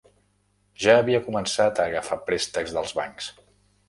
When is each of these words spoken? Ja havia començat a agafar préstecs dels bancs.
Ja 0.85 0.95
havia 1.01 1.19
començat 1.27 1.81
a 1.81 1.85
agafar 1.91 2.17
préstecs 2.31 2.73
dels 2.79 2.95
bancs. 3.01 3.29